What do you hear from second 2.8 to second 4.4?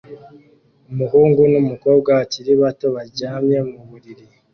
baryamye mu buriri